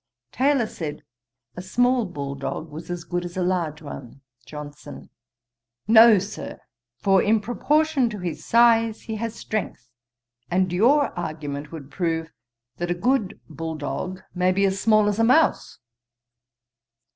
Taylor 0.31 0.65
said, 0.65 1.03
a 1.55 1.61
small 1.61 2.05
bull 2.05 2.33
dog 2.33 2.71
was 2.71 2.89
as 2.89 3.03
good 3.03 3.23
as 3.23 3.37
a 3.37 3.43
large 3.43 3.83
one. 3.83 4.21
JOHNSON, 4.47 5.11
'No, 5.87 6.17
Sir; 6.17 6.59
for, 6.97 7.21
in 7.21 7.39
proportion 7.39 8.09
to 8.09 8.17
his 8.17 8.43
size, 8.43 9.01
he 9.03 9.17
has 9.17 9.35
strength: 9.35 9.91
and 10.49 10.73
your 10.73 11.09
argument 11.09 11.71
would 11.71 11.91
prove, 11.91 12.31
that 12.77 12.89
a 12.89 12.95
good 12.95 13.39
bull 13.47 13.75
dog 13.75 14.23
may 14.33 14.51
be 14.51 14.65
as 14.65 14.81
small 14.81 15.07
as 15.07 15.19
a 15.19 15.23
mouse.' 15.23 15.77